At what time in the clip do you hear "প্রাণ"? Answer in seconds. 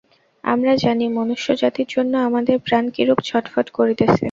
2.65-2.85